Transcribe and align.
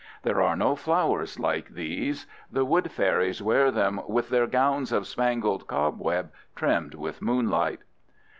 There 0.23 0.41
are 0.41 0.55
no 0.55 0.75
flowers 0.75 1.37
like 1.39 1.69
these. 1.69 2.25
The 2.51 2.65
wood 2.65 2.91
fairies 2.91 3.39
wear 3.43 3.69
them 3.69 4.01
with 4.07 4.29
their 4.29 4.47
gowns 4.47 4.91
of 4.91 5.05
spangled 5.05 5.67
cobweb 5.67 6.31
trimmed 6.55 6.95
with 6.95 7.21
moonlight. 7.21 7.81